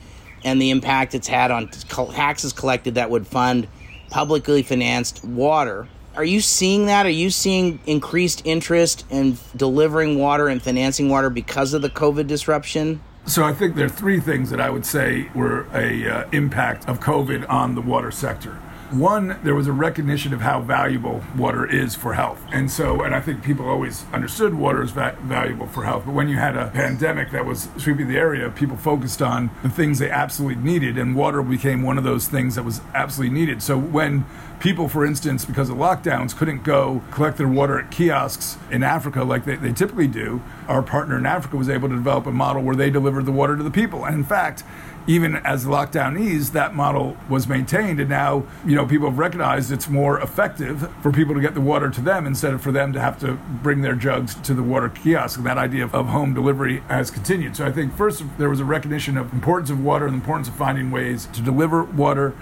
and 0.43 0.59
the 0.59 0.71
impact 0.71 1.13
it's 1.13 1.27
had 1.27 1.51
on 1.51 1.67
taxes 1.67 2.51
collected 2.51 2.95
that 2.95 3.11
would 3.11 3.27
fund 3.27 3.67
publicly 4.09 4.63
financed 4.63 5.23
water. 5.23 5.87
Are 6.15 6.23
you 6.23 6.41
seeing 6.41 6.87
that? 6.87 7.05
Are 7.05 7.11
you 7.11 7.29
seeing 7.29 7.79
increased 7.85 8.41
interest 8.43 9.05
in 9.11 9.37
delivering 9.55 10.17
water 10.17 10.47
and 10.47 10.61
financing 10.61 11.09
water 11.09 11.29
because 11.29 11.73
of 11.73 11.83
the 11.83 11.89
COVID 11.89 12.25
disruption? 12.25 13.01
So 13.25 13.43
I 13.43 13.53
think 13.53 13.75
there 13.75 13.85
are 13.85 13.89
three 13.89 14.19
things 14.19 14.49
that 14.49 14.59
I 14.59 14.69
would 14.69 14.85
say 14.85 15.29
were 15.33 15.65
a 15.73 16.09
uh, 16.09 16.29
impact 16.31 16.89
of 16.89 16.99
COVID 16.99 17.49
on 17.49 17.73
the 17.73 17.81
water 17.81 18.11
sector. 18.11 18.59
One, 18.93 19.39
there 19.43 19.55
was 19.55 19.65
a 19.65 19.71
recognition 19.71 20.35
of 20.35 20.41
how 20.41 20.61
valuable 20.61 21.23
water 21.35 21.65
is 21.65 21.95
for 21.95 22.13
health. 22.13 22.39
And 22.51 22.69
so, 22.69 23.01
and 23.01 23.15
I 23.15 23.21
think 23.21 23.43
people 23.43 23.67
always 23.67 24.05
understood 24.13 24.53
water 24.53 24.83
is 24.83 24.91
va- 24.91 25.17
valuable 25.23 25.65
for 25.65 25.83
health. 25.83 26.03
But 26.05 26.13
when 26.13 26.29
you 26.29 26.37
had 26.37 26.55
a 26.55 26.67
pandemic 26.67 27.31
that 27.31 27.43
was 27.43 27.69
sweeping 27.77 28.07
the 28.07 28.17
area, 28.17 28.51
people 28.51 28.77
focused 28.77 29.19
on 29.23 29.49
the 29.63 29.69
things 29.69 29.97
they 29.97 30.11
absolutely 30.11 30.61
needed, 30.61 30.99
and 30.99 31.15
water 31.15 31.41
became 31.41 31.81
one 31.81 31.97
of 31.97 32.03
those 32.03 32.27
things 32.27 32.53
that 32.53 32.61
was 32.61 32.81
absolutely 32.93 33.33
needed. 33.33 33.63
So 33.63 33.79
when 33.79 34.25
people, 34.59 34.87
for 34.87 35.03
instance, 35.03 35.43
because 35.43 35.71
of 35.71 35.77
lockdowns, 35.77 36.37
couldn't 36.37 36.63
go 36.63 37.01
collect 37.09 37.37
their 37.37 37.47
water 37.47 37.79
at 37.79 37.89
kiosks 37.89 38.57
in 38.69 38.83
Africa 38.83 39.23
like 39.23 39.43
they, 39.43 39.55
they 39.55 39.73
typically 39.73 40.07
do, 40.07 40.39
our 40.67 40.83
partner 40.83 41.17
in 41.17 41.25
Africa 41.25 41.57
was 41.57 41.67
able 41.67 41.89
to 41.89 41.95
develop 41.95 42.27
a 42.27 42.31
model 42.31 42.61
where 42.61 42.75
they 42.75 42.91
delivered 42.91 43.25
the 43.25 43.31
water 43.31 43.57
to 43.57 43.63
the 43.63 43.71
people. 43.71 44.05
And 44.05 44.15
in 44.15 44.23
fact, 44.23 44.63
even 45.07 45.35
as 45.37 45.65
lockdown 45.65 46.19
eased, 46.19 46.53
that 46.53 46.75
model 46.75 47.17
was 47.29 47.47
maintained, 47.47 47.99
and 47.99 48.09
now 48.09 48.45
you 48.65 48.75
know 48.75 48.85
people 48.85 49.09
have 49.09 49.17
recognized 49.17 49.71
it's 49.71 49.89
more 49.89 50.19
effective 50.19 50.89
for 51.01 51.11
people 51.11 51.33
to 51.35 51.41
get 51.41 51.53
the 51.53 51.61
water 51.61 51.89
to 51.89 52.01
them 52.01 52.25
instead 52.25 52.53
of 52.53 52.61
for 52.61 52.71
them 52.71 52.93
to 52.93 52.99
have 52.99 53.19
to 53.19 53.33
bring 53.61 53.81
their 53.81 53.95
jugs 53.95 54.35
to 54.35 54.53
the 54.53 54.63
water 54.63 54.89
kiosk. 54.89 55.37
And 55.37 55.45
that 55.45 55.57
idea 55.57 55.83
of, 55.83 55.93
of 55.93 56.07
home 56.07 56.33
delivery 56.33 56.79
has 56.87 57.11
continued. 57.11 57.55
So 57.55 57.65
I 57.65 57.71
think 57.71 57.95
first 57.95 58.23
there 58.37 58.49
was 58.49 58.59
a 58.59 58.65
recognition 58.65 59.17
of 59.17 59.31
importance 59.33 59.69
of 59.69 59.83
water 59.83 60.05
and 60.05 60.13
the 60.13 60.19
importance 60.19 60.47
of 60.47 60.55
finding 60.55 60.91
ways 60.91 61.27
to 61.33 61.41
deliver 61.41 61.83
water. 61.83 62.33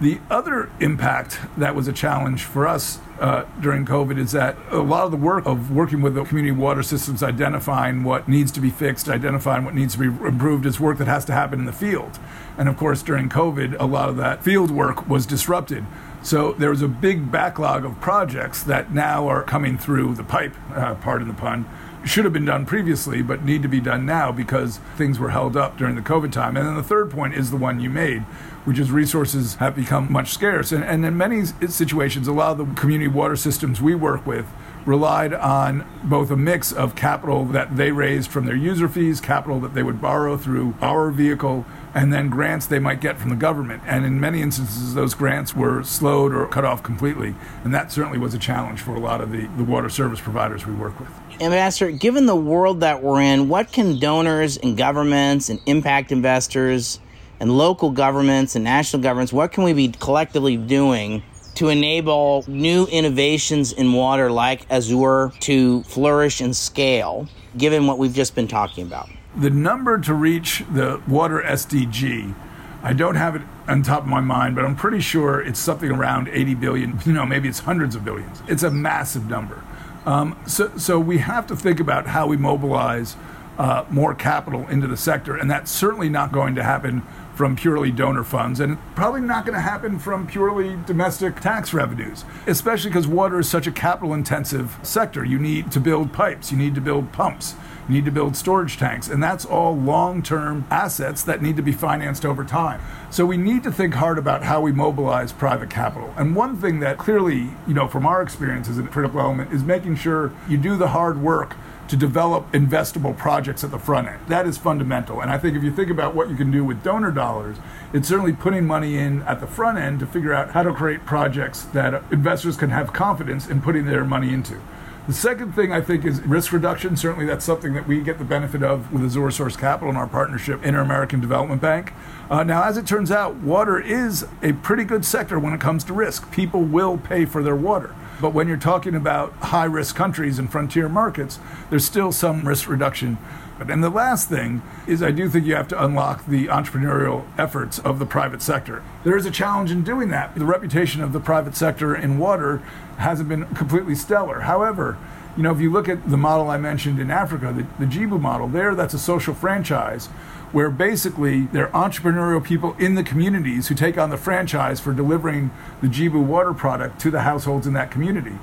The 0.00 0.18
other 0.30 0.70
impact 0.80 1.38
that 1.58 1.74
was 1.74 1.86
a 1.86 1.92
challenge 1.92 2.44
for 2.44 2.66
us 2.66 3.00
uh, 3.20 3.44
during 3.60 3.84
COVID 3.84 4.16
is 4.16 4.32
that 4.32 4.56
a 4.70 4.78
lot 4.78 5.04
of 5.04 5.10
the 5.10 5.18
work 5.18 5.44
of 5.44 5.70
working 5.70 6.00
with 6.00 6.14
the 6.14 6.24
community 6.24 6.52
water 6.52 6.82
systems, 6.82 7.22
identifying 7.22 8.02
what 8.02 8.26
needs 8.26 8.50
to 8.52 8.60
be 8.60 8.70
fixed, 8.70 9.10
identifying 9.10 9.62
what 9.62 9.74
needs 9.74 9.92
to 9.96 9.98
be 9.98 10.06
improved, 10.06 10.64
is 10.64 10.80
work 10.80 10.96
that 10.96 11.06
has 11.06 11.26
to 11.26 11.34
happen 11.34 11.58
in 11.58 11.66
the 11.66 11.72
field. 11.72 12.18
And 12.56 12.66
of 12.66 12.78
course, 12.78 13.02
during 13.02 13.28
COVID, 13.28 13.76
a 13.78 13.84
lot 13.84 14.08
of 14.08 14.16
that 14.16 14.42
field 14.42 14.70
work 14.70 15.06
was 15.06 15.26
disrupted. 15.26 15.84
So 16.22 16.52
there 16.52 16.70
was 16.70 16.80
a 16.80 16.88
big 16.88 17.30
backlog 17.30 17.84
of 17.84 18.00
projects 18.00 18.62
that 18.62 18.94
now 18.94 19.28
are 19.28 19.42
coming 19.42 19.76
through 19.76 20.14
the 20.14 20.24
pipe, 20.24 20.54
uh, 20.74 20.94
pardon 20.94 21.28
the 21.28 21.34
pun, 21.34 21.66
should 22.04 22.24
have 22.24 22.32
been 22.32 22.44
done 22.44 22.64
previously, 22.64 23.22
but 23.22 23.44
need 23.44 23.62
to 23.62 23.68
be 23.68 23.80
done 23.80 24.06
now 24.06 24.32
because 24.32 24.78
things 24.96 25.18
were 25.18 25.30
held 25.30 25.56
up 25.56 25.76
during 25.76 25.96
the 25.96 26.02
COVID 26.02 26.32
time. 26.32 26.56
And 26.56 26.66
then 26.66 26.76
the 26.76 26.82
third 26.82 27.10
point 27.10 27.34
is 27.34 27.50
the 27.50 27.56
one 27.56 27.80
you 27.80 27.90
made, 27.90 28.22
which 28.64 28.78
is 28.78 28.90
resources 28.90 29.56
have 29.56 29.76
become 29.76 30.10
much 30.10 30.32
scarce. 30.32 30.72
And, 30.72 30.82
and 30.84 31.04
in 31.04 31.16
many 31.16 31.44
situations, 31.44 32.26
a 32.26 32.32
lot 32.32 32.58
of 32.58 32.68
the 32.68 32.80
community 32.80 33.08
water 33.08 33.36
systems 33.36 33.80
we 33.80 33.94
work 33.94 34.26
with 34.26 34.46
relied 34.86 35.34
on 35.34 35.86
both 36.04 36.30
a 36.30 36.36
mix 36.36 36.72
of 36.72 36.96
capital 36.96 37.44
that 37.44 37.76
they 37.76 37.92
raised 37.92 38.30
from 38.30 38.46
their 38.46 38.56
user 38.56 38.88
fees, 38.88 39.20
capital 39.20 39.60
that 39.60 39.74
they 39.74 39.82
would 39.82 40.00
borrow 40.00 40.36
through 40.36 40.74
our 40.80 41.10
vehicle, 41.10 41.66
and 41.94 42.12
then 42.12 42.30
grants 42.30 42.66
they 42.66 42.78
might 42.78 43.00
get 43.00 43.18
from 43.18 43.30
the 43.30 43.36
government. 43.36 43.82
And 43.86 44.06
in 44.06 44.18
many 44.18 44.40
instances, 44.40 44.94
those 44.94 45.14
grants 45.14 45.54
were 45.54 45.82
slowed 45.82 46.32
or 46.32 46.46
cut 46.46 46.64
off 46.64 46.82
completely. 46.82 47.34
And 47.62 47.74
that 47.74 47.92
certainly 47.92 48.18
was 48.18 48.32
a 48.32 48.38
challenge 48.38 48.80
for 48.80 48.94
a 48.94 49.00
lot 49.00 49.20
of 49.20 49.30
the, 49.30 49.46
the 49.56 49.64
water 49.64 49.90
service 49.90 50.20
providers 50.20 50.66
we 50.66 50.74
work 50.74 50.98
with. 50.98 51.10
Ambassador, 51.40 51.90
given 51.90 52.26
the 52.26 52.36
world 52.36 52.80
that 52.80 53.02
we're 53.02 53.22
in, 53.22 53.48
what 53.48 53.72
can 53.72 53.98
donors 53.98 54.58
and 54.58 54.76
governments 54.76 55.48
and 55.48 55.58
impact 55.64 56.12
investors 56.12 57.00
and 57.40 57.56
local 57.56 57.90
governments 57.90 58.56
and 58.56 58.64
national 58.64 59.00
governments, 59.02 59.32
what 59.32 59.50
can 59.50 59.64
we 59.64 59.72
be 59.72 59.88
collectively 59.88 60.58
doing 60.58 61.22
to 61.54 61.70
enable 61.70 62.44
new 62.46 62.86
innovations 62.86 63.72
in 63.72 63.90
water 63.94 64.30
like 64.30 64.70
Azure 64.70 65.32
to 65.40 65.82
flourish 65.84 66.42
and 66.42 66.54
scale, 66.54 67.26
given 67.56 67.86
what 67.86 67.96
we've 67.96 68.14
just 68.14 68.34
been 68.34 68.48
talking 68.48 68.86
about? 68.86 69.08
The 69.34 69.48
number 69.48 69.98
to 69.98 70.12
reach 70.12 70.62
the 70.70 71.00
water 71.08 71.42
SDG, 71.42 72.34
I 72.82 72.92
don't 72.92 73.14
have 73.14 73.34
it 73.36 73.42
on 73.66 73.82
top 73.82 74.02
of 74.02 74.08
my 74.08 74.20
mind, 74.20 74.56
but 74.56 74.66
I'm 74.66 74.76
pretty 74.76 75.00
sure 75.00 75.40
it's 75.40 75.58
something 75.58 75.90
around 75.90 76.28
80 76.28 76.54
billion. 76.56 77.00
You 77.06 77.14
know, 77.14 77.24
maybe 77.24 77.48
it's 77.48 77.60
hundreds 77.60 77.94
of 77.94 78.04
billions. 78.04 78.42
It's 78.46 78.62
a 78.62 78.70
massive 78.70 79.30
number. 79.30 79.62
Um, 80.06 80.38
so, 80.46 80.76
so 80.78 80.98
we 80.98 81.18
have 81.18 81.46
to 81.48 81.56
think 81.56 81.80
about 81.80 82.06
how 82.06 82.26
we 82.26 82.36
mobilize 82.36 83.16
uh, 83.58 83.84
more 83.90 84.14
capital 84.14 84.66
into 84.68 84.86
the 84.86 84.96
sector, 84.96 85.36
and 85.36 85.50
that's 85.50 85.70
certainly 85.70 86.08
not 86.08 86.32
going 86.32 86.54
to 86.54 86.62
happen 86.62 87.02
from 87.40 87.56
purely 87.56 87.90
donor 87.90 88.22
funds, 88.22 88.60
and 88.60 88.76
probably 88.94 89.22
not 89.22 89.46
going 89.46 89.54
to 89.54 89.62
happen 89.62 89.98
from 89.98 90.26
purely 90.26 90.76
domestic 90.84 91.40
tax 91.40 91.72
revenues, 91.72 92.22
especially 92.46 92.90
because 92.90 93.08
water 93.08 93.38
is 93.38 93.48
such 93.48 93.66
a 93.66 93.72
capital 93.72 94.12
intensive 94.12 94.78
sector. 94.82 95.24
You 95.24 95.38
need 95.38 95.72
to 95.72 95.80
build 95.80 96.12
pipes, 96.12 96.52
you 96.52 96.58
need 96.58 96.74
to 96.74 96.82
build 96.82 97.12
pumps, 97.12 97.54
you 97.88 97.94
need 97.94 98.04
to 98.04 98.10
build 98.10 98.36
storage 98.36 98.76
tanks, 98.76 99.08
and 99.08 99.22
that's 99.22 99.46
all 99.46 99.74
long 99.74 100.22
term 100.22 100.66
assets 100.70 101.22
that 101.22 101.40
need 101.40 101.56
to 101.56 101.62
be 101.62 101.72
financed 101.72 102.26
over 102.26 102.44
time. 102.44 102.82
So 103.10 103.24
we 103.24 103.38
need 103.38 103.62
to 103.62 103.72
think 103.72 103.94
hard 103.94 104.18
about 104.18 104.42
how 104.42 104.60
we 104.60 104.70
mobilize 104.70 105.32
private 105.32 105.70
capital. 105.70 106.12
And 106.18 106.36
one 106.36 106.58
thing 106.58 106.80
that 106.80 106.98
clearly, 106.98 107.48
you 107.66 107.72
know, 107.72 107.88
from 107.88 108.04
our 108.04 108.20
experience 108.20 108.68
as 108.68 108.76
a 108.76 108.82
critical 108.82 109.18
element 109.18 109.50
is 109.50 109.64
making 109.64 109.96
sure 109.96 110.30
you 110.46 110.58
do 110.58 110.76
the 110.76 110.88
hard 110.88 111.22
work 111.22 111.56
to 111.90 111.96
develop 111.96 112.50
investable 112.52 113.16
projects 113.16 113.64
at 113.64 113.72
the 113.72 113.78
front 113.78 114.06
end. 114.06 114.20
That 114.28 114.46
is 114.46 114.56
fundamental. 114.56 115.20
And 115.20 115.28
I 115.28 115.38
think 115.38 115.56
if 115.56 115.64
you 115.64 115.72
think 115.72 115.90
about 115.90 116.14
what 116.14 116.30
you 116.30 116.36
can 116.36 116.52
do 116.52 116.64
with 116.64 116.84
donor 116.84 117.10
dollars, 117.10 117.56
it's 117.92 118.06
certainly 118.06 118.32
putting 118.32 118.64
money 118.64 118.96
in 118.96 119.22
at 119.22 119.40
the 119.40 119.46
front 119.48 119.76
end 119.76 119.98
to 119.98 120.06
figure 120.06 120.32
out 120.32 120.52
how 120.52 120.62
to 120.62 120.72
create 120.72 121.04
projects 121.04 121.64
that 121.72 122.04
investors 122.12 122.56
can 122.56 122.70
have 122.70 122.92
confidence 122.92 123.48
in 123.48 123.60
putting 123.60 123.86
their 123.86 124.04
money 124.04 124.32
into. 124.32 124.60
The 125.08 125.14
second 125.14 125.56
thing 125.56 125.72
I 125.72 125.80
think 125.80 126.04
is 126.04 126.20
risk 126.20 126.52
reduction. 126.52 126.96
Certainly, 126.96 127.26
that's 127.26 127.44
something 127.44 127.72
that 127.72 127.88
we 127.88 128.00
get 128.02 128.18
the 128.18 128.24
benefit 128.24 128.62
of 128.62 128.92
with 128.92 129.02
Azure 129.02 129.32
Source 129.32 129.56
Capital 129.56 129.88
and 129.88 129.98
our 129.98 130.06
partnership, 130.06 130.64
Inter 130.64 130.82
American 130.82 131.20
Development 131.20 131.60
Bank. 131.60 131.92
Uh, 132.30 132.44
now, 132.44 132.62
as 132.62 132.76
it 132.76 132.86
turns 132.86 133.10
out, 133.10 133.34
water 133.36 133.80
is 133.80 134.28
a 134.40 134.52
pretty 134.52 134.84
good 134.84 135.04
sector 135.04 135.40
when 135.40 135.52
it 135.52 135.60
comes 135.60 135.82
to 135.84 135.92
risk. 135.92 136.30
People 136.30 136.62
will 136.62 136.96
pay 136.96 137.24
for 137.24 137.42
their 137.42 137.56
water. 137.56 137.92
But 138.20 138.34
when 138.34 138.48
you're 138.48 138.56
talking 138.56 138.94
about 138.94 139.32
high 139.34 139.64
risk 139.64 139.96
countries 139.96 140.38
and 140.38 140.50
frontier 140.50 140.88
markets, 140.88 141.38
there's 141.70 141.84
still 141.84 142.12
some 142.12 142.46
risk 142.46 142.68
reduction. 142.68 143.18
And 143.58 143.84
the 143.84 143.90
last 143.90 144.28
thing 144.28 144.62
is, 144.86 145.02
I 145.02 145.10
do 145.10 145.28
think 145.28 145.46
you 145.46 145.54
have 145.54 145.68
to 145.68 145.84
unlock 145.84 146.26
the 146.26 146.46
entrepreneurial 146.46 147.24
efforts 147.38 147.78
of 147.78 147.98
the 147.98 148.06
private 148.06 148.40
sector. 148.40 148.82
There 149.04 149.16
is 149.16 149.26
a 149.26 149.30
challenge 149.30 149.70
in 149.70 149.84
doing 149.84 150.08
that. 150.10 150.34
The 150.34 150.46
reputation 150.46 151.02
of 151.02 151.12
the 151.12 151.20
private 151.20 151.54
sector 151.54 151.94
in 151.94 152.18
water 152.18 152.58
hasn't 152.96 153.28
been 153.28 153.46
completely 153.54 153.94
stellar. 153.94 154.40
However, 154.40 154.96
you 155.36 155.42
know, 155.42 155.52
if 155.52 155.60
you 155.60 155.70
look 155.70 155.88
at 155.88 156.10
the 156.10 156.16
model 156.16 156.50
I 156.50 156.56
mentioned 156.56 156.98
in 156.98 157.10
Africa, 157.10 157.52
the, 157.52 157.84
the 157.84 157.90
Jibu 157.90 158.20
model, 158.20 158.48
there 158.48 158.74
that's 158.74 158.94
a 158.94 158.98
social 158.98 159.34
franchise 159.34 160.08
where 160.52 160.70
basically 160.70 161.42
they're 161.46 161.68
entrepreneurial 161.68 162.42
people 162.42 162.74
in 162.78 162.94
the 162.94 163.02
communities 163.02 163.68
who 163.68 163.74
take 163.74 163.96
on 163.96 164.10
the 164.10 164.16
franchise 164.16 164.80
for 164.80 164.92
delivering 164.92 165.50
the 165.80 165.86
Jibu 165.86 166.24
water 166.24 166.52
product 166.52 167.00
to 167.00 167.10
the 167.10 167.20
households 167.20 167.66
in 167.66 167.72
that 167.74 167.90
community. 167.90 168.36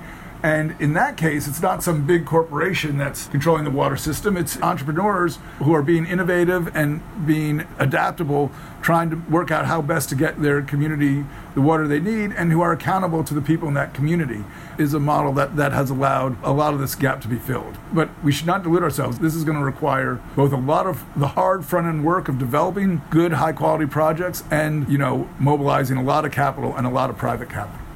And 0.44 0.80
in 0.80 0.94
that 0.94 1.18
case, 1.18 1.48
it's 1.48 1.62
not 1.62 1.82
some 1.82 2.06
big 2.06 2.26
corporation 2.26 2.98
that's 2.98 3.28
controlling 3.28 3.64
the 3.64 3.72
water 3.72 3.98
system. 3.98 4.38
It's 4.38 4.62
entrepreneurs 4.62 5.40
who 5.58 5.74
are 5.74 5.82
being 5.82 6.06
innovative 6.06 6.76
and 6.76 7.02
being 7.26 7.68
adaptable, 7.80 8.52
trying 8.82 9.10
to 9.10 9.16
work 9.30 9.50
out 9.50 9.66
how 9.66 9.82
best 9.82 10.10
to 10.10 10.16
get 10.16 10.42
their 10.42 10.62
community 10.62 11.26
the 11.56 11.62
water 11.62 11.88
they 11.88 12.00
need, 12.00 12.32
and 12.34 12.52
who 12.52 12.62
are 12.62 12.72
accountable 12.72 13.24
to 13.24 13.34
the 13.34 13.42
people 13.42 13.68
in 13.68 13.74
that 13.74 13.96
community. 13.96 14.44
Is 14.78 14.94
a 14.94 15.00
model 15.00 15.34
that, 15.34 15.56
that 15.56 15.72
has 15.72 15.90
allowed 15.90 16.38
a 16.44 16.54
lot 16.54 16.76
of 16.76 16.80
this 16.80 16.94
gap 16.94 17.20
to 17.22 17.28
be 17.28 17.38
filled. 17.40 17.80
But 17.92 18.10
we 18.24 18.32
should 18.32 18.46
not 18.46 18.62
delude 18.62 18.84
ourselves. 18.84 19.18
This 19.18 19.34
is 19.34 19.44
going 19.44 19.58
to 19.58 19.66
require 19.66 20.22
both 20.36 20.54
a 20.54 20.58
lot 20.58 20.86
of 20.86 21.04
the 21.16 21.30
hard 21.30 21.66
front 21.66 21.88
end 21.88 22.06
work 22.06 22.30
of 22.30 22.38
developing 22.38 23.02
good, 23.10 23.34
high 23.34 23.54
quality 23.54 23.88
projects 23.88 24.44
and, 24.52 24.88
you 24.88 25.00
know, 25.00 25.28
mobilizing 25.40 25.98
a 25.98 26.04
lot 26.04 26.26
of 26.26 26.32
capital 26.32 26.76
and 26.76 26.86
a 26.86 26.92
lot 26.92 27.10
of 27.10 27.18
private 27.18 27.50
capital. 27.50 27.87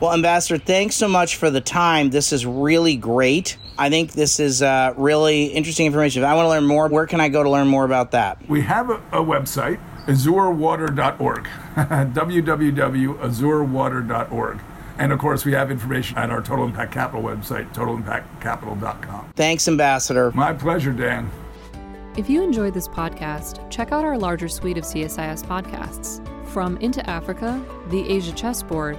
Well, 0.00 0.12
Ambassador, 0.14 0.56
thanks 0.56 0.96
so 0.96 1.08
much 1.08 1.36
for 1.36 1.50
the 1.50 1.60
time. 1.60 2.08
This 2.08 2.32
is 2.32 2.46
really 2.46 2.96
great. 2.96 3.58
I 3.76 3.90
think 3.90 4.12
this 4.12 4.40
is 4.40 4.62
uh, 4.62 4.94
really 4.96 5.44
interesting 5.46 5.84
information. 5.84 6.22
If 6.22 6.28
I 6.28 6.34
want 6.34 6.46
to 6.46 6.50
learn 6.50 6.66
more, 6.66 6.88
where 6.88 7.06
can 7.06 7.20
I 7.20 7.28
go 7.28 7.42
to 7.42 7.50
learn 7.50 7.68
more 7.68 7.84
about 7.84 8.12
that? 8.12 8.38
We 8.48 8.62
have 8.62 8.88
a, 8.88 8.94
a 9.12 9.22
website, 9.22 9.78
azurewater.org, 10.06 11.44
www.azurewater.org. 11.76 14.60
And 14.98 15.12
of 15.12 15.18
course, 15.18 15.44
we 15.44 15.52
have 15.52 15.70
information 15.70 16.16
at 16.16 16.30
our 16.30 16.40
Total 16.40 16.64
Impact 16.64 16.92
Capital 16.92 17.22
website, 17.22 17.70
totalimpactcapital.com. 17.74 19.32
Thanks, 19.36 19.68
Ambassador. 19.68 20.32
My 20.32 20.54
pleasure, 20.54 20.92
Dan. 20.92 21.30
If 22.16 22.28
you 22.28 22.42
enjoyed 22.42 22.74
this 22.74 22.88
podcast, 22.88 23.70
check 23.70 23.92
out 23.92 24.04
our 24.04 24.18
larger 24.18 24.48
suite 24.48 24.78
of 24.78 24.84
CSIS 24.84 25.44
podcasts 25.44 26.26
from 26.48 26.76
Into 26.78 27.08
Africa, 27.08 27.64
The 27.88 28.10
Asia 28.10 28.32
Chessboard, 28.32 28.98